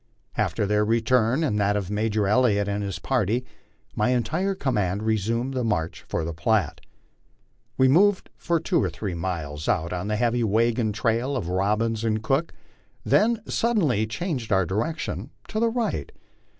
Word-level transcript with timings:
After 0.35 0.65
their 0.65 0.83
return 0.83 1.43
and 1.43 1.59
that 1.59 1.75
of 1.77 1.91
Major 1.91 2.27
Elliott 2.27 2.67
and 2.67 2.81
his 2.81 2.97
party, 2.97 3.45
my 3.95 4.09
entire 4.09 4.55
command 4.55 5.03
resumed 5.03 5.53
the 5.53 5.63
march 5.63 6.03
for 6.09 6.25
the 6.25 6.33
Platte. 6.33 6.81
We 7.77 7.87
moved 7.87 8.31
for 8.35 8.59
two 8.59 8.81
or 8.81 8.89
three 8.89 9.13
miles 9.13 9.67
out 9.69 9.93
on 9.93 10.07
the 10.07 10.15
heavy 10.15 10.43
wagon 10.43 10.91
trail 10.91 11.37
of 11.37 11.49
Robbins 11.49 12.03
and 12.03 12.23
Cook, 12.23 12.51
then 13.05 13.43
suddenly 13.47 14.07
changed 14.07 14.51
our 14.51 14.65
direction 14.65 15.29
to 15.49 15.59
the 15.59 15.69
right. 15.69 16.11